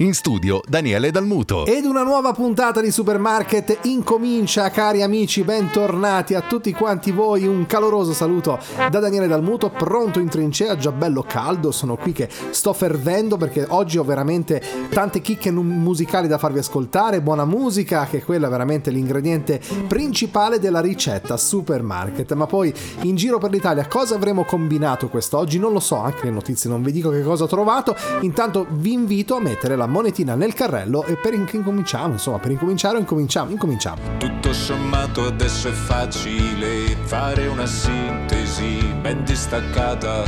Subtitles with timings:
[0.00, 1.64] In studio Daniele Dalmuto.
[1.64, 7.46] Ed una nuova puntata di Supermarket incomincia, cari amici, bentornati a tutti quanti voi.
[7.46, 8.58] Un caloroso saluto
[8.90, 11.70] da Daniele Dalmuto, pronto in trincea, già bello caldo.
[11.70, 17.22] Sono qui che sto fervendo perché oggi ho veramente tante chicche musicali da farvi ascoltare.
[17.22, 22.34] Buona musica, che è quella veramente l'ingrediente principale della ricetta Supermarket.
[22.34, 22.70] Ma poi
[23.04, 25.58] in giro per l'Italia cosa avremo combinato quest'oggi?
[25.58, 27.96] Non lo so, anche le notizie non vi dico che cosa ho trovato.
[28.20, 32.98] Intanto vi invito a mettere la monetina nel carrello e per incominciamo, insomma, per incominciare
[32.98, 34.00] incominciamo, incominciamo.
[34.18, 40.24] Tutto sommato adesso è facile fare una sintesi ben distaccata.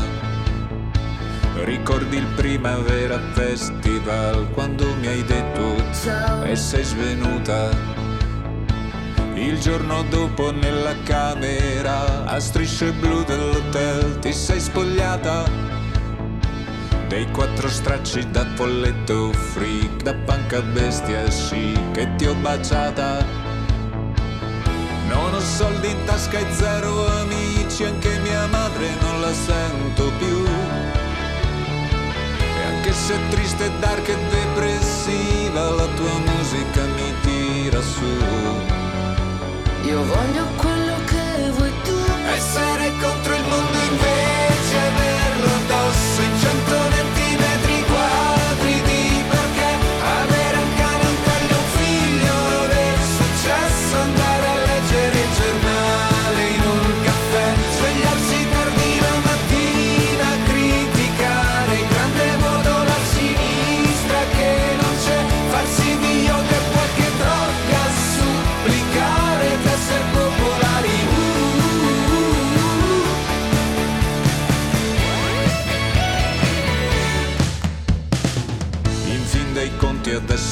[1.64, 7.70] Ricordi il Primavera Festival quando mi hai detto ciao e sei svenuta.
[9.34, 15.77] Il giorno dopo nella camera a strisce blu dell'hotel ti sei spogliata
[17.08, 23.24] dei quattro stracci da folletto freak, da panca bestia sì, che ti ho baciata.
[25.08, 30.44] Non ho soldi in tasca e zero amici, anche mia madre non la sento più.
[32.58, 38.04] E anche se triste, dark e depressiva, la tua musica mi tira su.
[39.84, 40.44] Io voglio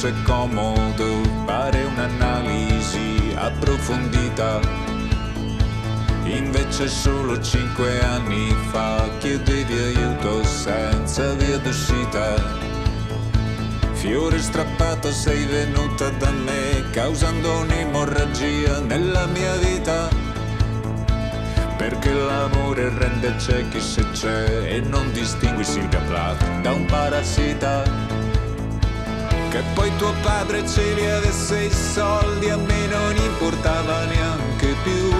[0.05, 4.59] è comodo, pare un'analisi approfondita.
[6.25, 12.35] Invece solo cinque anni fa chiedevi aiuto senza via d'uscita.
[13.93, 20.09] Fiore strappato sei venuta da me, causando un'emorragia nella mia vita.
[21.75, 28.06] Perché l'amore rende ciechi se c'è e non distingui Silvia Plath da un parassita.
[29.57, 35.11] Che poi tuo padre ce li avesse i soldi, a me non importava neanche più.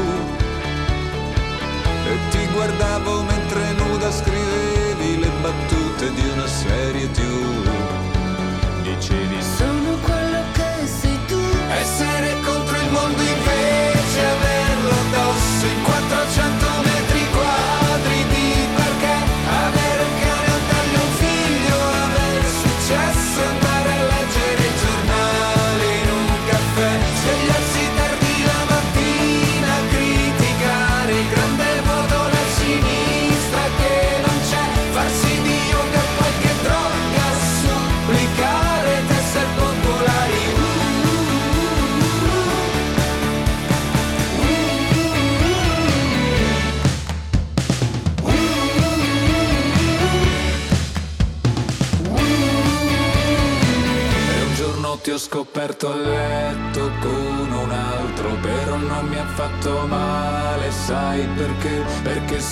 [2.06, 7.68] E ti guardavo mentre nuda scrivevi le battute di una serie TV.
[8.84, 11.42] Dicevi sono quello che sei tu.
[11.72, 13.77] Essere contro il mondo invece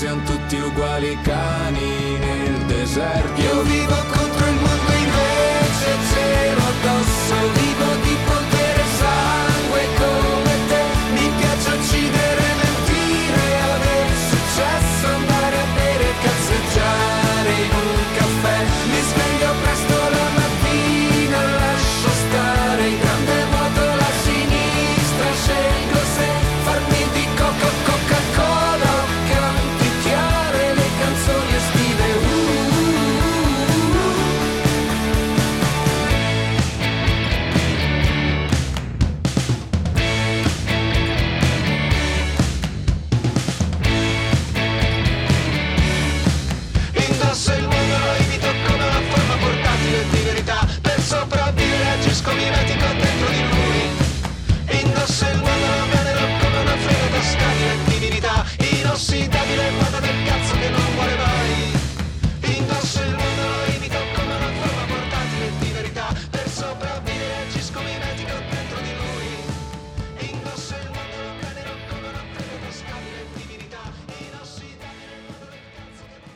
[0.06, 1.18] siamo tutti uguali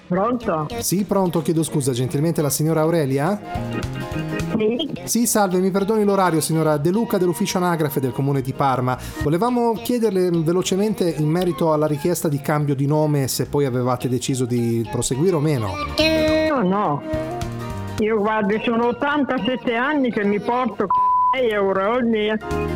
[0.09, 0.65] Pronto?
[0.79, 3.39] Sì, pronto, chiedo scusa, gentilmente la signora Aurelia?
[4.57, 4.89] Sì?
[5.03, 8.97] Sì, salve, mi perdoni l'orario, signora De Luca dell'ufficio anagrafe del comune di Parma.
[9.21, 14.45] Volevamo chiederle velocemente in merito alla richiesta di cambio di nome se poi avevate deciso
[14.45, 15.73] di proseguire o meno.
[16.49, 17.01] No, no.
[17.99, 20.87] Io guardi, sono 87 anni che mi porto
[21.35, 22.27] 6 euro ogni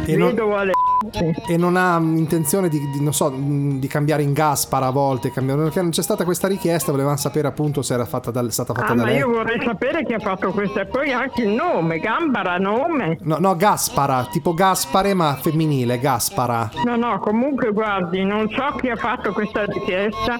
[0.05, 0.73] E non- vedovo alle
[1.11, 1.33] sì.
[1.47, 4.91] E non ha mm, intenzione di, di, non so, mm, di cambiare in Gaspara a
[4.91, 8.51] volte, cambiare- perché non c'è stata questa richiesta, volevamo sapere appunto se era fatta dal-
[8.51, 9.17] stata fatta Ah, da ma lei.
[9.17, 13.17] io vorrei sapere chi ha fatto questo e poi anche il nome, Gambara nome.
[13.21, 16.69] No, no, Gaspara, tipo Gaspare ma femminile, Gaspara.
[16.85, 20.37] No, no, comunque guardi, non so chi ha fatto questa richiesta,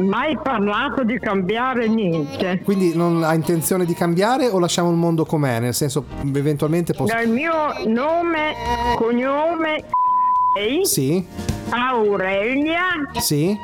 [0.00, 2.60] mai parlato di cambiare niente.
[2.64, 5.60] Quindi non ha intenzione di cambiare o lasciamo il mondo com'è?
[5.60, 6.04] Nel senso,
[6.34, 7.14] eventualmente posso...
[7.14, 7.52] Dal mio
[7.86, 8.54] nome,
[8.96, 9.83] cognome,
[10.54, 11.24] è Sì,
[11.70, 12.80] Aurelia.
[13.18, 13.56] sì.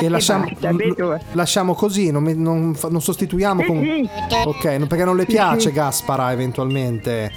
[0.00, 1.18] E lasciamo, basta, vedo.
[1.32, 3.80] lasciamo così, non, mi- non fa- non sostituiamo Sì, con...
[3.82, 4.08] sì.
[4.44, 5.72] Ok, no, perché non le piace sì.
[5.72, 7.30] Gaspara eventualmente.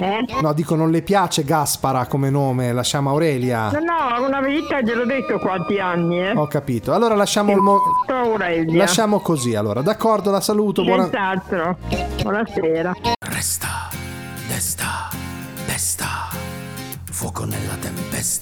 [0.00, 0.24] Eh?
[0.40, 3.70] No, dico non le piace Gaspara come nome, lasciamo Aurelia.
[3.70, 6.32] No, no, una vita gliel'ho detto quanti anni, eh.
[6.32, 6.92] Ho capito.
[6.92, 8.76] Allora lasciamo il mo- Aurelia.
[8.78, 9.82] Lasciamo così allora.
[9.82, 10.82] D'accordo, la saluto.
[10.82, 11.02] Buona...
[11.04, 11.76] Senz'altro.
[12.22, 12.92] Buonasera.
[13.20, 13.68] Resta,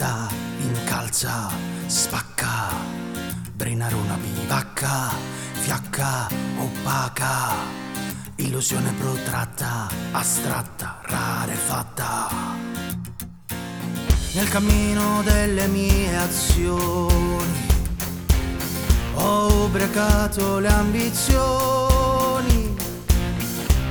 [0.03, 0.29] tempesta,
[0.59, 1.49] incalza,
[1.87, 2.75] spacca,
[3.55, 5.13] brinare una bivacca,
[5.53, 6.27] fiacca,
[6.59, 7.55] opaca,
[8.37, 12.29] illusione protratta, astratta, rarefatta.
[14.35, 17.71] Nel cammino delle mie azioni
[19.15, 21.31] ho ubriacato le ambizioni.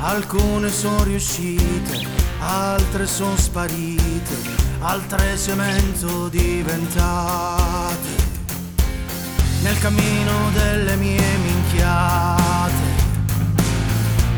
[0.02, 2.06] Alcune sono riuscite,
[2.40, 8.30] altre sono sparite, altre cemento diventate.
[9.62, 12.72] Nel cammino delle mie minchiate,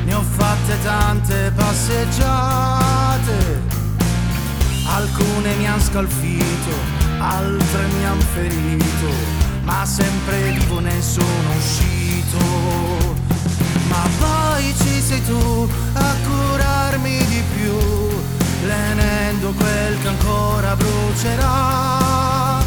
[0.05, 3.61] ne ho fatte tante passeggiate.
[4.85, 6.75] Alcune mi han scalfito,
[7.19, 9.09] altre mi han ferito,
[9.63, 12.37] ma sempre vivo ne sono uscito.
[13.87, 17.77] Ma poi ci sei tu a curarmi di più,
[18.65, 22.61] lenendo quel che ancora brucerà.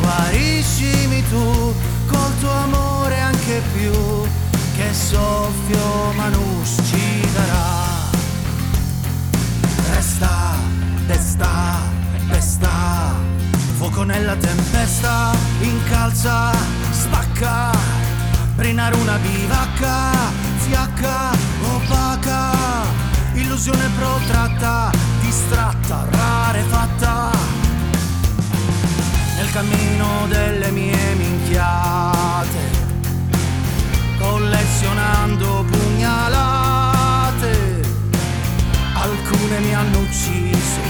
[0.00, 1.74] Guariscimi tu
[2.06, 3.92] col tuo amore anche più,
[4.76, 8.14] che soffio ma non ci darà.
[9.92, 10.54] Resta,
[11.06, 11.80] desta,
[12.28, 13.14] pesta,
[13.76, 16.52] fuoco nella tempesta, incalza,
[16.90, 17.70] spacca,
[18.54, 20.10] brinare una bivacca,
[20.58, 21.30] fiacca,
[21.74, 22.75] opaca,
[23.40, 24.90] illusione protratta,
[25.20, 27.30] distratta, rarefatta,
[29.36, 32.58] nel cammino delle mie minchiate,
[34.18, 36.94] collezionando pugnalate.
[38.94, 40.80] Alcune mi hanno ucciso,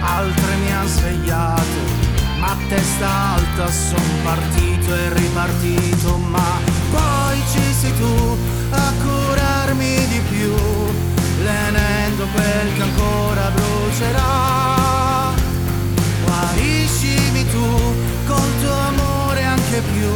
[0.00, 2.08] altre mi hanno svegliato,
[2.38, 6.58] ma a testa alta son partito e ripartito, ma
[6.90, 8.38] poi ci sei tu
[8.70, 10.54] a curarmi di più,
[11.42, 15.32] lenendo quel che ancora brucerà.
[16.24, 17.66] Guariscimi tu
[18.26, 20.12] col tuo amore anche più,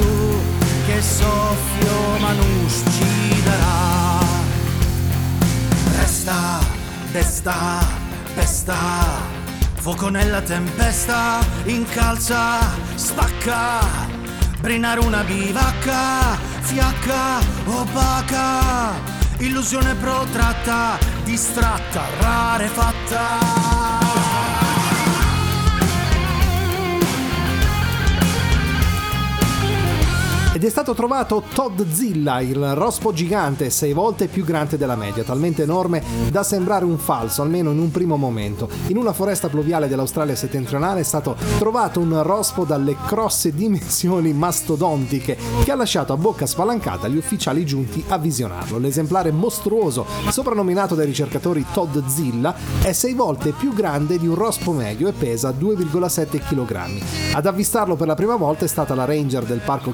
[0.86, 4.22] che soffio ma non ci darà.
[5.98, 6.60] Resta,
[7.12, 7.84] desta,
[8.34, 8.76] pesta,
[9.80, 12.58] fuoco nella tempesta, incalza,
[12.94, 13.80] spacca,
[14.60, 23.83] brinare una bivacca, fiacca, opaca, illusione protratta, distratta, rarefatta.
[30.64, 35.62] Ed è stato trovato Todzilla, il rospo gigante, sei volte più grande della media, talmente
[35.62, 38.70] enorme da sembrare un falso, almeno in un primo momento.
[38.86, 45.36] In una foresta pluviale dell'Australia settentrionale è stato trovato un rospo dalle grosse dimensioni mastodontiche
[45.62, 48.78] che ha lasciato a bocca spalancata gli ufficiali giunti a visionarlo.
[48.78, 55.08] L'esemplare mostruoso, soprannominato dai ricercatori Todzilla, è sei volte più grande di un rospo medio
[55.08, 57.34] e pesa 2,7 kg.
[57.34, 59.92] Ad avvistarlo per la prima volta è stata la ranger del parco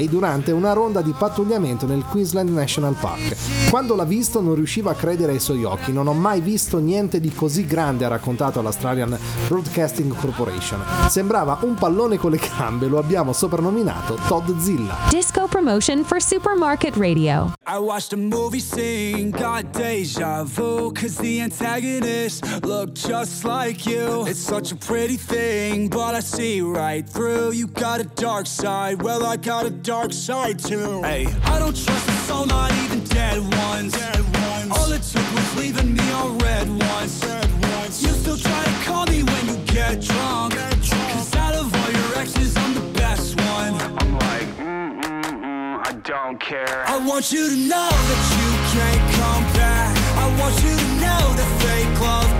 [0.00, 3.68] Killigrew durante una ronda di pattugliamento nel Queensland National Park.
[3.70, 5.92] Quando l'ha visto non riusciva a credere ai suoi occhi.
[5.92, 10.80] Non ho mai visto niente di così grande, ha raccontato l'Australian Broadcasting Corporation.
[11.08, 14.96] Sembrava un pallone con le gambe, lo abbiamo soprannominato Todzilla.
[15.10, 17.52] Disco promotion for Supermarket Radio.
[17.66, 24.26] I watched a movie scene, got deja vu, cause the antagonist looked just like you.
[24.26, 27.52] It's such a pretty thing, but I see right through.
[27.52, 31.02] You got a dark side, well, I got a dark side too.
[31.02, 33.92] Hey, I don't trust a soul, not even dead ones.
[33.92, 34.70] Dead ones.
[34.70, 37.24] All it took was leaving me on red ones.
[37.24, 38.00] Red ones.
[38.00, 40.54] You still try to call me when you get drunk.
[40.54, 41.12] Get drunk.
[41.12, 43.74] Cause out of all your exes, I'm the best one.
[44.00, 46.84] I'm like, mm, mm, mm, I don't care.
[46.86, 49.96] I want you to know that you can't come back.
[50.16, 52.39] I want you to know that fake love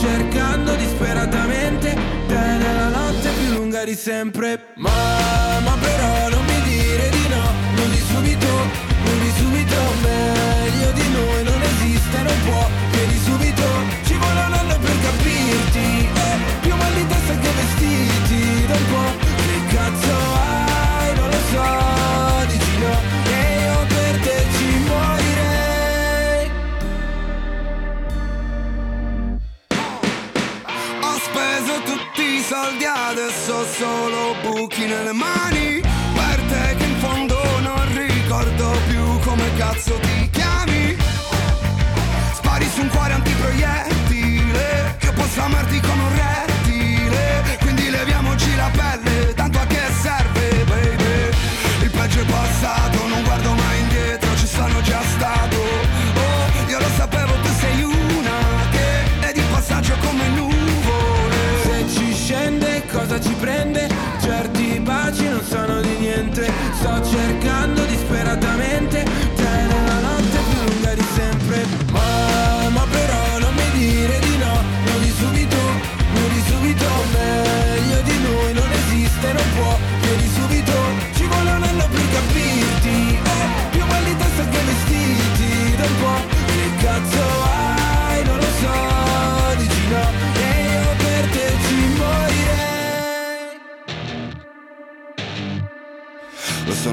[0.00, 1.94] Cercando disperatamente.
[2.26, 4.72] Te nella notte più lunga di sempre.
[4.76, 7.44] Ma, ma però non mi dire di no.
[7.76, 8.48] Non di subito,
[9.04, 11.49] non di subito Meglio di noi
[32.70, 35.80] soldi, adesso solo buchi nelle mani.
[36.14, 40.96] Per te che in fondo non ricordo più come cazzo ti chiami.
[42.32, 47.58] Spari su un cuore antiproiettile Io posso amarti come un rettile.
[47.60, 51.28] Quindi leviamoci la pelle, tanto a che serve baby.
[51.82, 53.22] Il peggio è passato, non
[63.20, 63.88] ci prende?
[64.20, 69.04] Certi baci non sono di niente Sto cercando disperatamente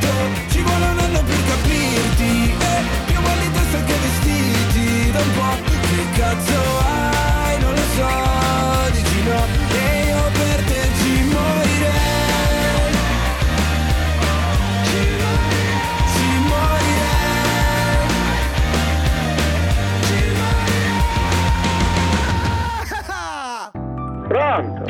[0.00, 0.49] Vieni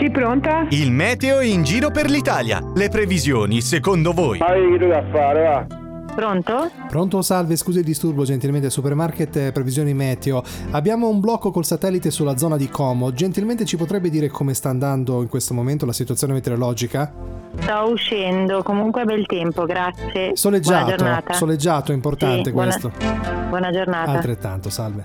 [0.00, 0.66] Sì, pronta?
[0.70, 2.58] Il meteo in giro per l'Italia.
[2.74, 4.38] Le previsioni, secondo voi?
[4.38, 5.66] Ma che da fare, va?
[6.14, 6.70] Pronto?
[6.88, 10.42] Pronto, salve, scusi il disturbo, gentilmente Supermarket eh, Previsioni Meteo.
[10.70, 13.12] Abbiamo un blocco col satellite sulla zona di Como.
[13.12, 17.12] Gentilmente ci potrebbe dire come sta andando in questo momento la situazione meteorologica?
[17.58, 20.12] Sto uscendo, comunque bel tempo, grazie.
[20.12, 21.32] Buona Soleggiato, giornata.
[21.34, 22.92] soleggiato, importante Sì, buona- questo.
[23.50, 24.10] Buona giornata.
[24.12, 25.04] Altrettanto, salve.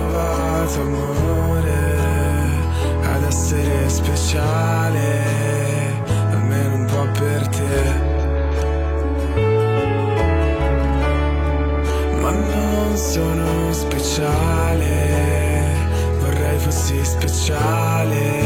[0.61, 1.73] provato amore
[3.01, 5.23] ad essere speciale,
[6.29, 8.09] almeno un po' per te.
[12.19, 14.85] Ma non sono speciale,
[16.19, 18.40] vorrei fossi speciale,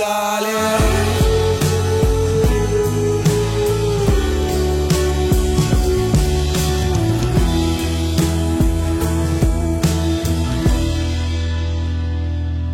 [0.00, 0.98] abissale.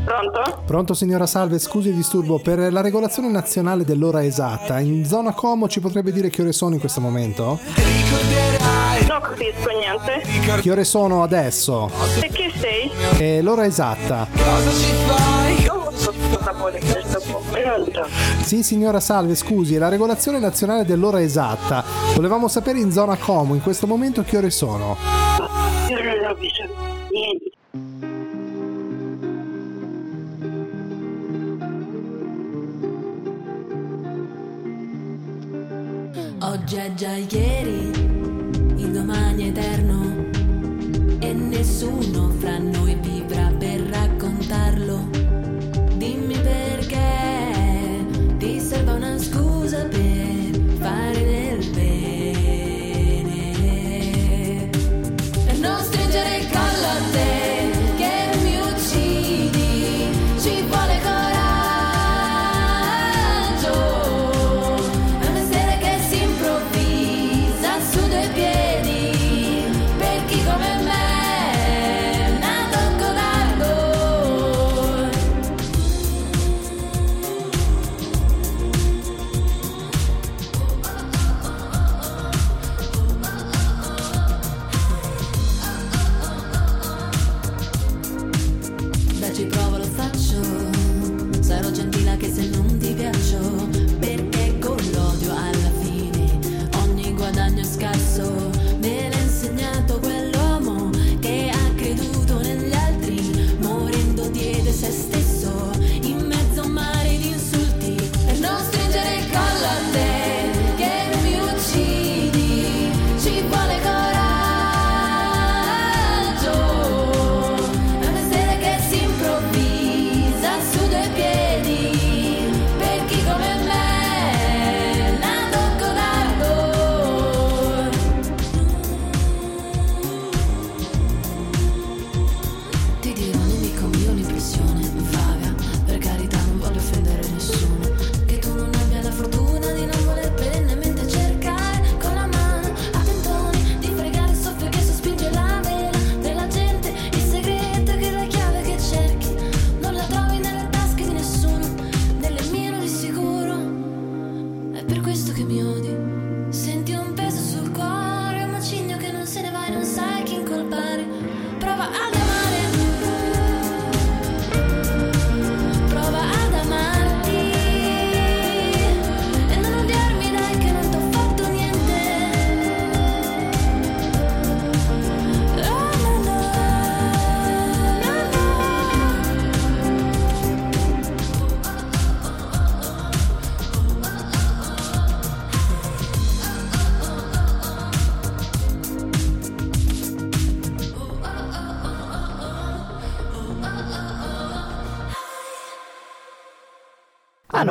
[0.05, 0.63] Pronto?
[0.65, 5.69] Pronto signora Salve, scusi il disturbo, per la regolazione nazionale dell'ora esatta, in zona Como
[5.69, 7.59] ci potrebbe dire che ore sono in questo momento?
[9.09, 10.61] Non capisco niente.
[10.61, 11.91] Che ore sono adesso?
[12.21, 12.91] E chi sei?
[13.19, 14.27] È l'ora esatta.
[14.33, 16.79] Non so cosa vuole
[17.67, 18.07] momento.
[18.43, 21.85] Sì signora Salve, scusi, è la regolazione nazionale dell'ora esatta.
[22.15, 24.97] Volevamo sapere in zona Como in questo momento che ore sono.
[25.89, 26.75] Io non ho bisogno
[27.09, 27.51] di niente.
[36.41, 37.91] Oggi è già ieri,
[38.77, 40.25] il domani è eterno
[41.19, 45.16] e nessuno fra noi vivrà per raccontarlo.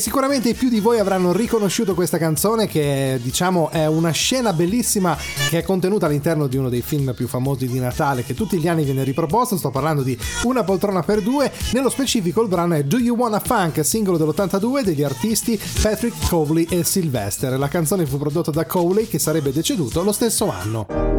[0.00, 5.16] Sicuramente più di voi avranno riconosciuto questa canzone che diciamo è una scena bellissima
[5.48, 8.68] che è contenuta all'interno di uno dei film più famosi di Natale che tutti gli
[8.68, 12.84] anni viene riproposto, sto parlando di Una poltrona per due, nello specifico il brano è
[12.84, 17.58] Do You Wanna Funk, singolo dell'82 degli artisti Patrick Cowley e Sylvester.
[17.58, 21.09] La canzone fu prodotta da Cowley che sarebbe deceduto lo stesso anno.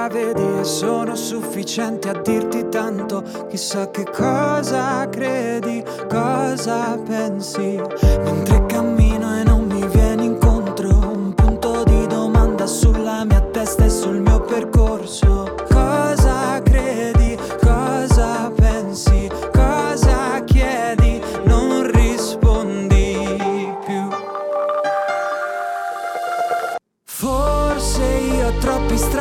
[0.00, 3.22] Intravedi e sono sufficienti a dirti tanto.
[3.50, 7.78] Chissà che cosa credi, cosa pensi.
[8.24, 13.90] Mentre cammino e non mi vieni incontro, un punto di domanda sulla mia testa e
[13.90, 15.54] sul mio percorso.
[15.68, 17.19] Cosa credi,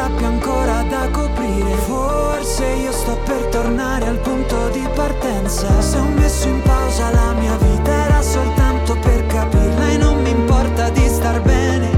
[0.09, 1.75] strappi ancora da coprire.
[1.85, 5.81] Forse io sto per tornare al punto di partenza.
[5.81, 10.29] Se ho messo in pausa la mia vita era soltanto per capirla E non mi
[10.29, 11.89] importa di star bene.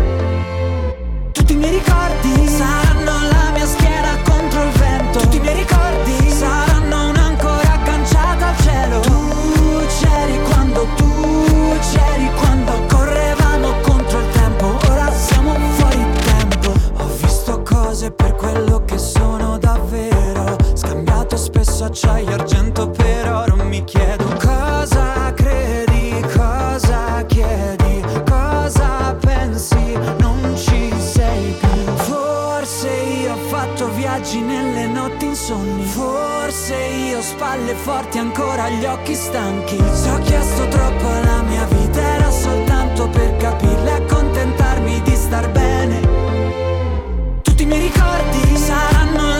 [1.32, 5.20] Tutti i miei ricordi saranno la mia schiena contro il vento.
[5.20, 9.00] Tutti i miei ricordi saranno un'ancora agganciata al cielo.
[9.00, 12.31] Tu c'eri quando tu c'eri
[21.92, 31.54] acciaio argento per oro Mi chiedo cosa credi, cosa chiedi Cosa pensi, non ci sei
[31.60, 31.94] più.
[31.96, 35.84] Forse io ho fatto viaggi nelle notti insonni.
[35.84, 39.78] Forse io ho spalle forti ancora gli occhi stanchi.
[39.92, 45.50] Se ho chiesto troppo alla mia vita era soltanto per capirla e accontentarmi di star
[45.52, 46.00] bene.
[47.42, 49.31] Tutti i miei ricordi saranno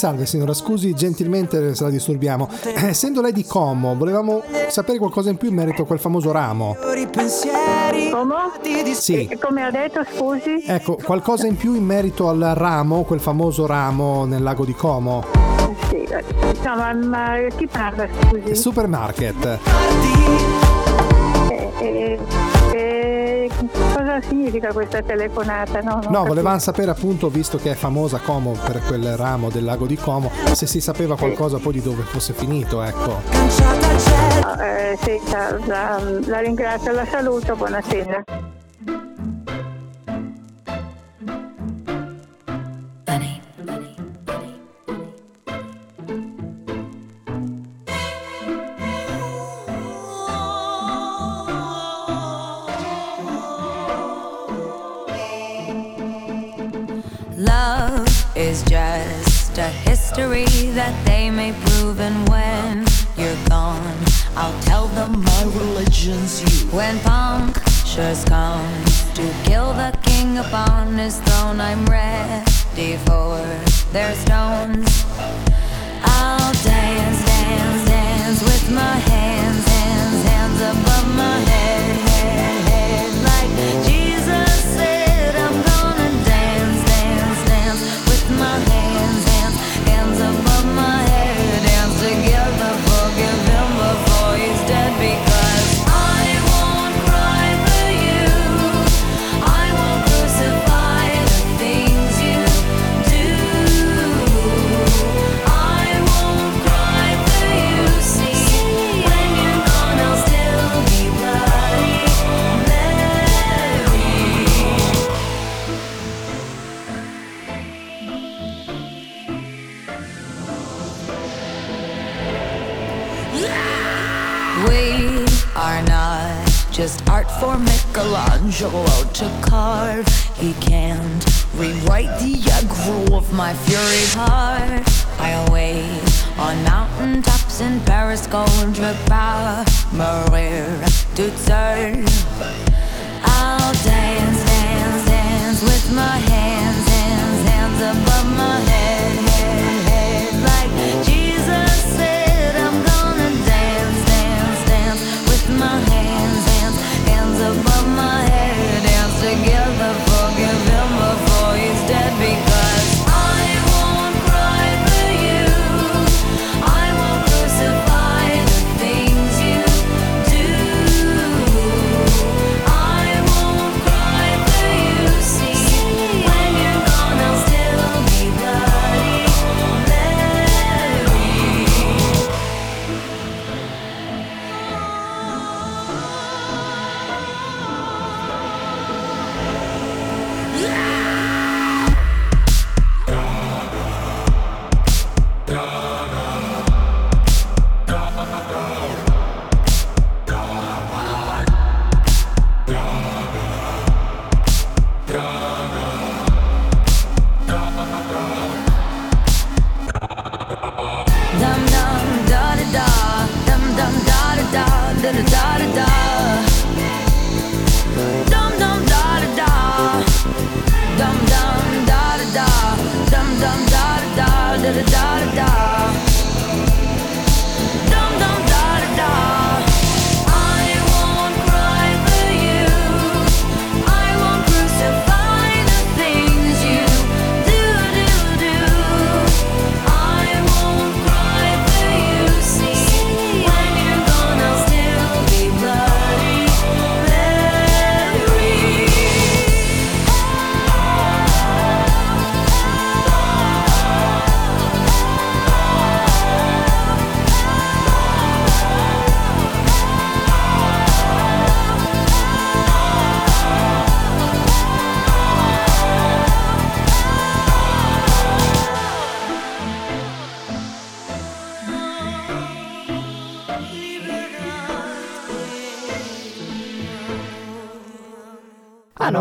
[0.00, 2.48] salve signora, scusi gentilmente se la disturbiamo.
[2.64, 6.32] Eh, Essendo lei di Como, volevamo sapere qualcosa in più in merito a quel famoso
[6.32, 6.74] ramo.
[7.10, 8.10] pensieri
[8.94, 9.26] Sì.
[9.26, 10.64] E come ha detto, scusi?
[10.66, 15.22] Ecco, qualcosa in più in merito al ramo, quel famoso ramo nel lago di Como.
[15.90, 18.56] Sì, eh, insomma, ma chi parla, scusi?
[18.56, 19.58] Supermarket.
[21.50, 22.18] Eh, eh,
[22.72, 23.09] eh,
[23.92, 25.80] cosa significa questa telefonata?
[25.80, 29.86] No, No, volevamo sapere appunto, visto che è famosa Como per quel ramo del lago
[29.86, 33.20] di Como, se si sapeva qualcosa poi di dove fosse finito, ecco.
[34.42, 38.49] No, eh, senta, la, la ringrazio, la saluto, buonasera.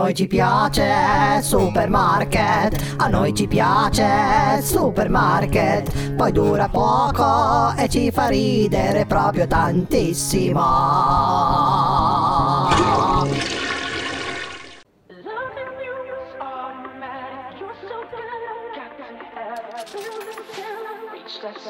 [0.09, 8.27] Noi ci piace supermarket, a noi ci piace supermarket, poi dura poco e ci fa
[8.27, 10.61] ridere proprio tantissimo.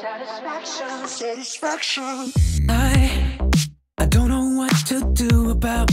[0.00, 2.32] Satisfaction, satisfaction.
[2.68, 3.36] I,
[3.98, 5.90] I don't know what to do about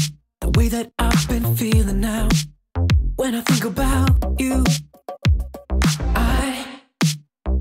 [0.58, 2.30] way that I've been feeling now.
[3.16, 4.64] When I think about you,
[6.16, 6.82] I,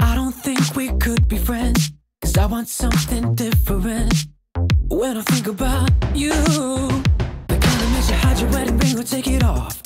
[0.00, 1.92] I don't think we could be friends.
[2.22, 4.14] Cause I want something different.
[4.88, 6.32] When I think about you,
[7.50, 9.85] the kind of makes you hide your wedding ring or take it off.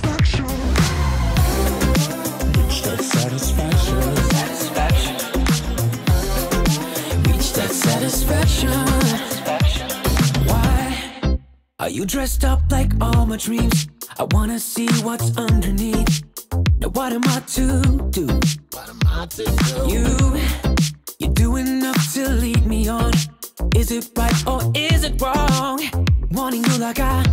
[3.21, 4.01] Satisfaction.
[4.31, 5.15] Satisfaction.
[7.27, 8.71] Reach that satisfaction.
[10.47, 11.39] Why
[11.79, 13.87] are you dressed up like all my dreams?
[14.17, 16.23] I wanna see what's underneath.
[16.79, 18.25] Now what am I to do?
[18.71, 19.93] What am I to do?
[19.93, 20.05] You,
[21.19, 23.13] you do enough to lead me on.
[23.75, 25.79] Is it right or is it wrong?
[26.31, 27.30] Wanting you like I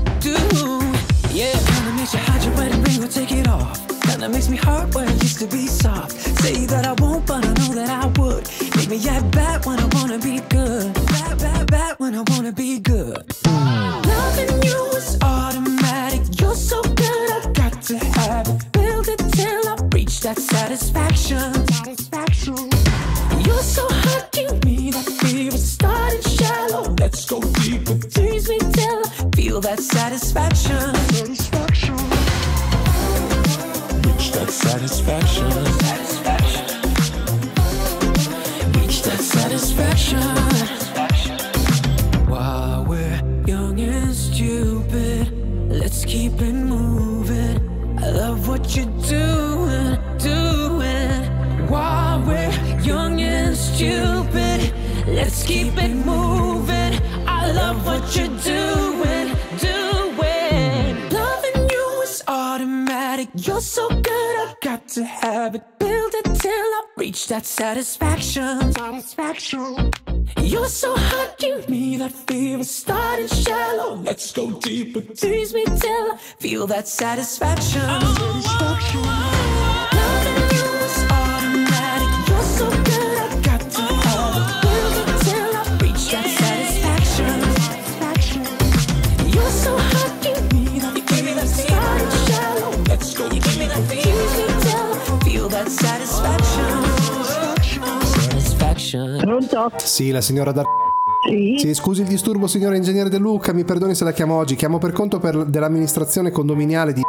[95.10, 96.84] I feel that satisfaction.
[98.30, 99.18] Satisfaction.
[99.20, 99.70] Pronto?
[99.76, 100.87] Sì, la signora Dar...
[101.28, 101.74] Sì.
[101.74, 104.54] scusi il disturbo, signora ingegnere De Luca, mi perdoni se la chiamo oggi.
[104.56, 107.02] Chiamo per conto per- dell'amministrazione condominiale di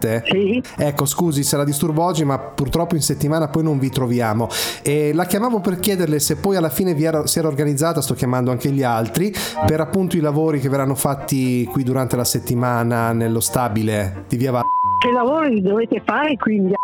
[0.00, 0.62] cioè, Sì.
[0.76, 4.48] Ecco, scusi se la disturbo oggi, ma purtroppo in settimana poi non vi troviamo.
[4.82, 8.14] E la chiamavo per chiederle se poi alla fine vi era- si era organizzata, sto
[8.14, 9.34] chiamando anche gli altri,
[9.66, 14.52] per appunto i lavori che verranno fatti qui durante la settimana nello stabile di Via
[14.52, 14.62] Val-
[15.00, 16.74] Che lavori dovete fare quindi?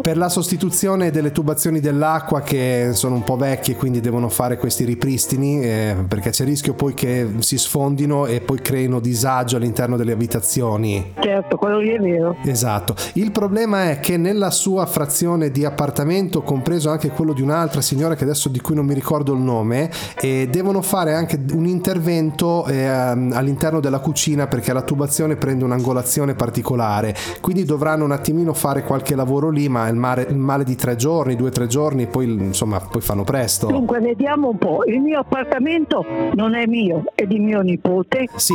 [0.00, 4.84] Per la sostituzione delle tubazioni dell'acqua che sono un po' vecchie, quindi devono fare questi
[4.84, 9.96] ripristini, eh, perché c'è il rischio poi che si sfondino e poi creino disagio all'interno
[9.96, 11.12] delle abitazioni.
[11.20, 12.36] Certo, quello lì è vero.
[12.44, 12.94] Esatto.
[13.14, 18.14] Il problema è che nella sua frazione di appartamento, compreso anche quello di un'altra signora
[18.14, 19.90] che adesso di cui non mi ricordo il nome,
[20.20, 26.34] eh, devono fare anche un intervento eh, all'interno della cucina perché la tubazione prende un'angolazione
[26.34, 27.14] particolare.
[27.40, 30.96] Quindi dovranno un attimino fare qualche lavoro lì, ma il, mare- il male di tre
[30.96, 33.66] giorni, due o tre giorni, poi insomma poi fanno presto.
[33.66, 34.84] Dunque, vediamo un po'.
[34.86, 36.04] Il mio appartamento
[36.34, 38.28] non è mio, è di mio nipote.
[38.36, 38.54] Sì.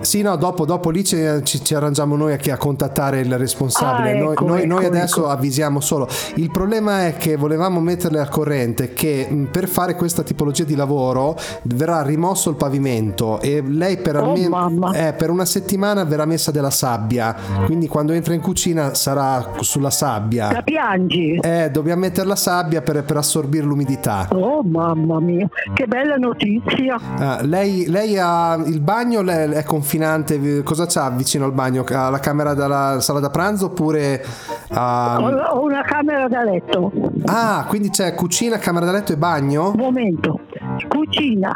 [0.00, 4.12] Sì, no, dopo, dopo lì ci, ci- arrangiamo noi a, a contattare il responsabile.
[4.12, 6.08] Ah, noi ecco, noi- noi ecco, adesso avvisiamo solo.
[6.36, 10.74] Il problema è che volevamo metterle al corrente che mh, per fare questa tipologia di
[10.74, 16.24] lavoro verrà rimosso il pavimento e lei per Oh, almeno eh, per una settimana verrà
[16.24, 17.34] messa della sabbia.
[17.66, 20.52] Quindi quando entra in cucina sarà sulla sabbia.
[20.52, 21.34] La piangi?
[21.40, 24.28] Eh, dobbiamo mettere la sabbia per, per assorbire l'umidità.
[24.32, 26.98] Oh mamma mia, che bella notizia.
[27.18, 31.84] Ah, lei, lei ha il bagno, le- è confinante, cosa c'ha vicino al bagno?
[31.88, 34.24] Ha la camera della sala da pranzo oppure
[34.70, 35.18] ha...
[35.20, 36.90] Ho, ho una camera da letto.
[37.26, 39.72] Ah, quindi c'è cucina, camera da letto e bagno?
[39.76, 40.40] Momento.
[40.88, 41.54] Cucina.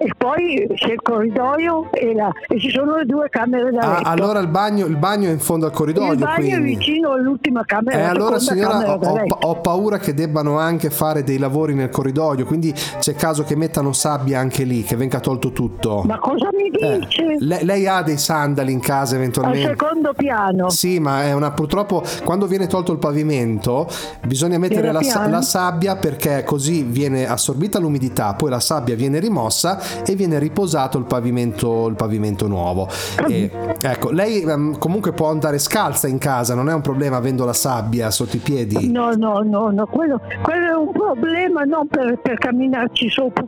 [0.00, 3.96] E poi c'è il corridoio e, la- e ci sono le due camere da Ah,
[3.96, 4.08] letto.
[4.08, 6.76] allora il bagno, il bagno è in fondo al corridoio, il bagno è quindi...
[6.76, 7.98] vicino all'ultima camera.
[7.98, 9.38] Eh, allora signora ho, letto.
[9.42, 13.92] ho paura che debbano anche fare dei lavori nel corridoio, quindi c'è caso che mettano
[13.92, 16.02] sabbia anche lì, che venga tolto tutto.
[16.06, 17.36] Ma cosa mi Eh, dice?
[17.38, 19.68] le- lei ha dei sandali in casa Al eventualmente?
[19.68, 20.70] secondo piano.
[20.70, 23.88] Sì, ma è una purtroppo quando viene tolto il pavimento
[24.26, 29.80] bisogna mettere la, la sabbia perché così viene assorbita l'umidità, poi la sabbia viene rimossa
[30.04, 32.88] e viene riposato il pavimento, il pavimento nuovo.
[33.28, 37.44] E, ecco, lei ehm, comunque può andare scalza in casa, non è un problema avendo
[37.44, 38.90] la sabbia sotto i piedi.
[38.90, 43.44] No, no, no, no, quello, quello è un problema non per, per camminarci sopra,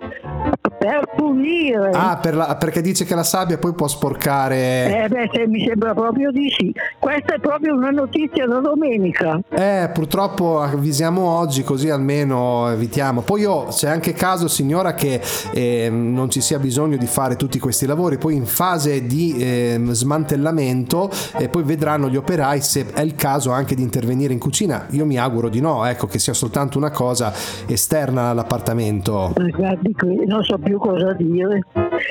[0.79, 1.91] per pulire.
[1.93, 5.05] Ah, per la- perché dice che la sabbia poi può sporcare.
[5.05, 6.73] Eh beh, se mi sembra proprio di sì.
[6.99, 9.41] Questa è proprio una notizia da domenica.
[9.51, 13.21] Eh, purtroppo avvisiamo oggi così almeno evitiamo.
[13.21, 15.21] Poi oh, c'è anche caso, signora, che
[15.53, 18.19] ehm, non ci sia bisogno di fare tutti questi lavori.
[18.19, 23.51] Poi in fase di ehm, smantellamento e poi vedranno gli operai se è il caso
[23.51, 24.87] anche di intervenire in cucina.
[24.91, 27.33] Io mi auguro di no, ecco, che sia soltanto una cosa
[27.67, 29.33] esterna all'appartamento.
[29.37, 31.61] Eh, Guardi qui, non so più cosa dire.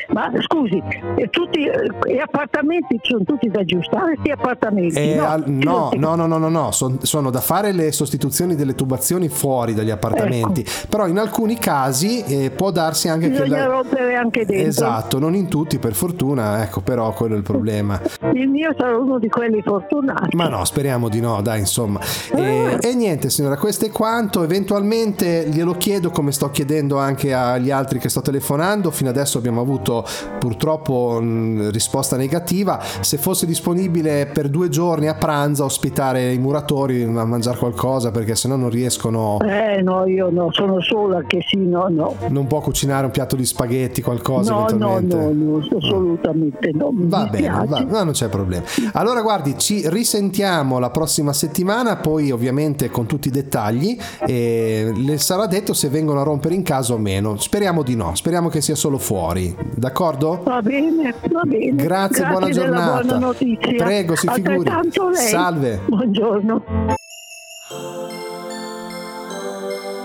[0.10, 0.82] Ma scusi,
[1.16, 4.96] e tutti eh, gli appartamenti sono tutti da aggiustare, questi appartamenti?
[5.00, 8.56] Eh, no, al- no, no, no, no, no, no, son- sono da fare le sostituzioni
[8.56, 13.42] delle tubazioni fuori dagli appartamenti, però in alcuni casi eh, può darsi anche che...
[13.42, 14.68] Bisogna la- rompere anche dentro.
[14.68, 18.00] Esatto, non in tutti per fortuna, ecco però quello è il problema.
[18.34, 20.36] Il mio sarà uno di quelli fortunati.
[20.36, 22.00] Ma no, speriamo di no, dai, insomma.
[22.34, 24.44] E, e niente, signora, questo è quanto.
[24.44, 28.92] Eventualmente glielo chiedo come sto chiedendo anche agli altri che sto telefonando.
[28.92, 30.06] Fino adesso abbiamo avuto
[30.40, 32.80] purtroppo mh, risposta negativa.
[32.82, 38.12] Se fosse disponibile per due giorni a pranzo a ospitare i muratori a mangiare qualcosa
[38.12, 39.38] perché sennò non riescono.
[39.42, 42.16] Eh no, io no, sono sola che sì, no, no.
[42.30, 45.16] Non può cucinare un piatto di spaghetti, qualcosa No, no, eventualmente.
[45.16, 46.92] no, no, assolutamente no.
[46.92, 48.64] Mi Va bene, va- no, non c'è problema.
[48.94, 53.98] Allora, guardi, ci risentiamo la prossima settimana, poi ovviamente con tutti i dettagli.
[54.26, 57.38] E le sarà detto se vengono a rompere in casa o meno.
[57.38, 59.56] Speriamo di no, speriamo che sia solo fuori.
[59.76, 60.42] D'accordo?
[60.44, 61.82] Va bene, va bene.
[61.84, 63.02] Grazie, buona della giornata.
[63.02, 63.76] buona notizia.
[63.78, 64.70] Prego, si figuri.
[65.14, 65.82] Salve.
[65.88, 66.64] Buongiorno.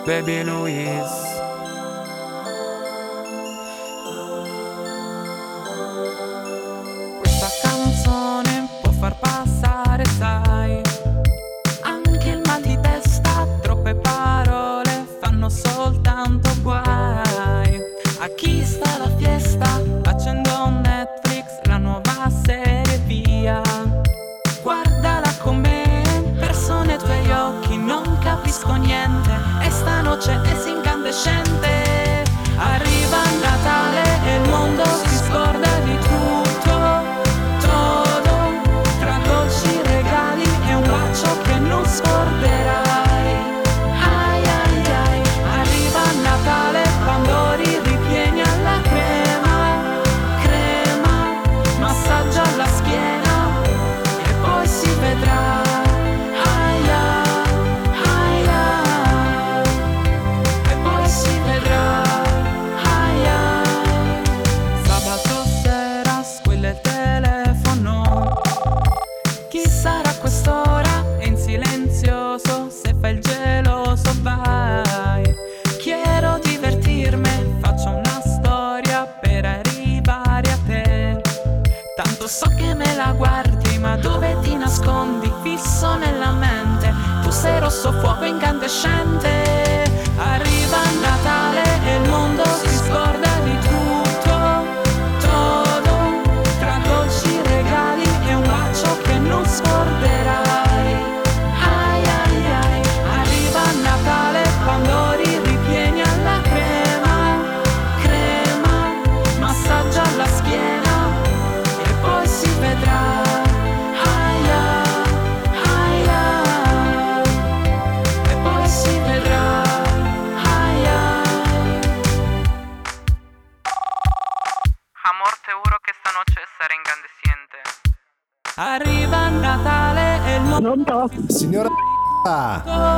[0.07, 1.34] Baby Louise.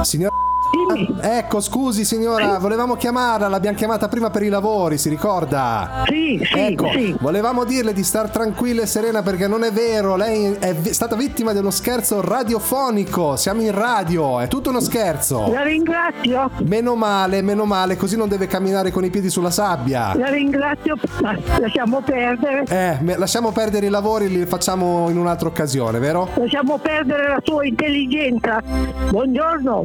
[0.04, 0.35] Signora.
[1.20, 6.04] Ecco, scusi signora, volevamo chiamarla, l'abbiamo chiamata prima per i lavori, si ricorda?
[6.06, 7.14] Sì, sì, ecco, sì.
[7.20, 11.16] volevamo dirle di star tranquilla e serena perché non è vero, lei è vi- stata
[11.16, 15.50] vittima dello scherzo radiofonico, siamo in radio, è tutto uno scherzo.
[15.50, 16.50] La ringrazio.
[16.64, 20.14] Meno male, meno male, così non deve camminare con i piedi sulla sabbia.
[20.16, 22.64] La ringrazio, ma lasciamo perdere.
[22.68, 26.28] Eh, lasciamo perdere i lavori, li facciamo in un'altra occasione, vero?
[26.34, 28.62] Lasciamo perdere la sua intelligenza.
[29.10, 29.84] Buongiorno.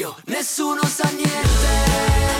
[0.00, 2.39] Scipio nessuno sa niente.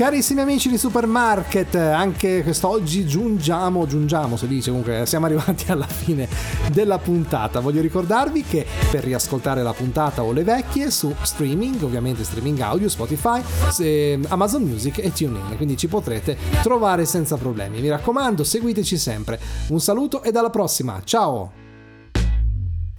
[0.00, 6.26] Carissimi amici di Supermarket, anche quest'oggi giungiamo, giungiamo si dice comunque, siamo arrivati alla fine
[6.72, 7.60] della puntata.
[7.60, 12.88] Voglio ricordarvi che per riascoltare la puntata o le vecchie su streaming, ovviamente streaming audio,
[12.88, 13.42] Spotify,
[14.28, 17.82] Amazon Music e TuneIn, quindi ci potrete trovare senza problemi.
[17.82, 19.38] Mi raccomando, seguiteci sempre.
[19.68, 21.59] Un saluto e alla prossima, ciao!